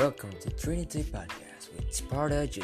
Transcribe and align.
Welcome 0.00 0.32
to 0.40 0.48
Trinity 0.52 1.02
Podcast 1.02 1.76
with 1.76 1.92
Sparta 1.94 2.46
Jr. 2.46 2.62